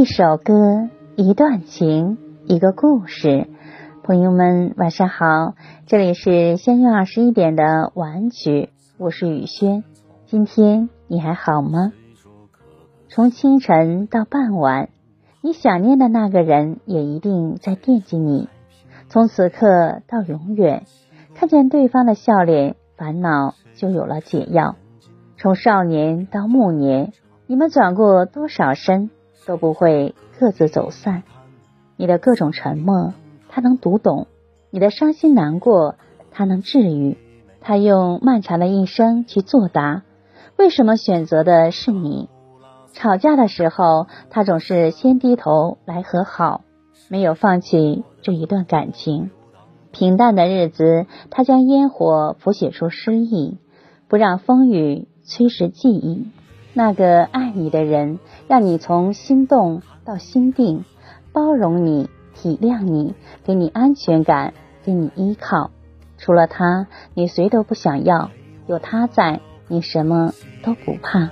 [0.00, 2.16] 一首歌，一段情，
[2.46, 3.48] 一个故事。
[4.02, 9.84] 朋友们，晚上好，这里是相约二十一点的晚曲，我是雨轩。
[10.24, 11.92] 今天你还好吗？
[13.10, 14.88] 从清晨到傍晚，
[15.42, 18.48] 你想念的那个人也一定在惦记你。
[19.10, 20.84] 从此刻到永远，
[21.34, 24.76] 看见对方的笑脸，烦恼就有了解药。
[25.36, 27.12] 从少年到暮年，
[27.46, 29.10] 你们转过多少身，
[29.46, 31.22] 都不会各自走散。
[31.96, 33.14] 你的各种沉默，
[33.48, 34.26] 他能读懂；
[34.70, 35.96] 你的伤心难过，
[36.30, 37.16] 他能治愈。
[37.60, 40.02] 他用漫长的一生去作答，
[40.56, 42.28] 为什么选择的是你？
[42.92, 46.62] 吵架的时候，他总是先低头来和好，
[47.08, 49.30] 没有放弃这一段感情。
[49.92, 53.58] 平淡的日子，他将烟火谱写出诗意，
[54.08, 55.06] 不让风雨。
[55.22, 56.26] 催蚀记忆，
[56.72, 60.84] 那个爱你的人，让你从心动到心定，
[61.32, 64.54] 包容你，体谅你，给你安全感，
[64.84, 65.70] 给你依靠。
[66.16, 68.30] 除了他，你谁都不想要；
[68.66, 70.32] 有他在，你什么
[70.62, 71.30] 都不怕。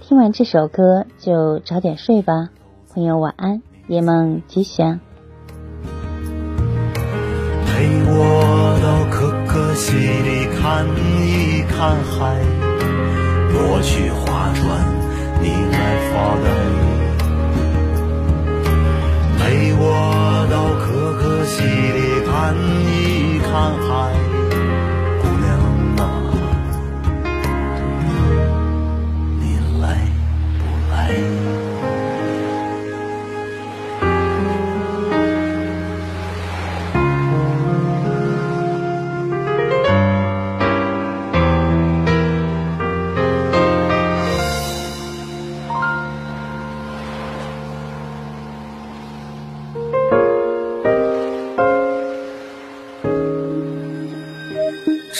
[0.00, 2.50] 听完这首歌就早点睡吧，
[2.94, 5.00] 朋友晚安，夜梦吉祥。
[7.66, 12.65] 陪我到可可西里看一看海。
[13.58, 14.60] 我去划船，
[15.40, 15.76] 你来
[16.10, 16.46] 发呆，
[19.38, 19.40] 陪
[19.78, 19.80] 我
[20.50, 20.84] 到可
[21.18, 22.30] 可西里看
[22.84, 23.48] 一看
[23.88, 24.25] 海。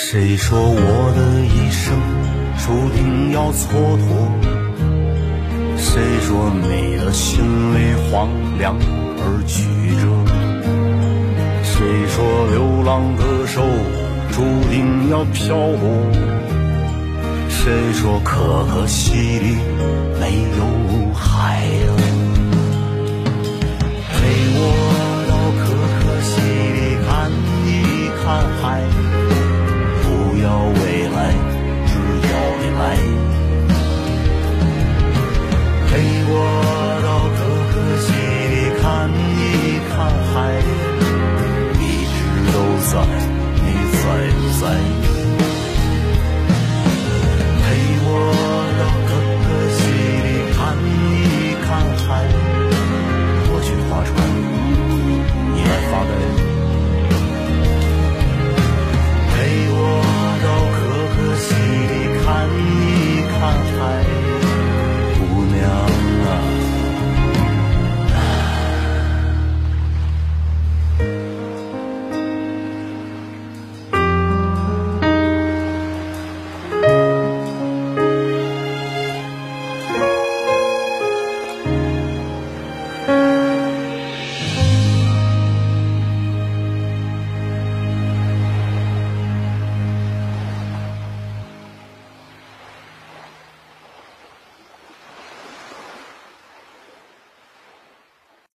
[0.09, 1.99] 谁说我的一生
[2.65, 3.67] 注定要蹉
[3.99, 4.07] 跎？
[5.77, 7.43] 谁说你的心
[7.75, 8.79] 里荒凉
[9.19, 9.67] 而曲
[10.01, 10.07] 折？
[11.65, 12.23] 谁说
[12.53, 13.61] 流浪歌手
[14.31, 15.91] 注定要漂泊？
[17.49, 19.57] 谁说可可西里
[20.21, 20.23] 没
[20.57, 22.26] 有海了？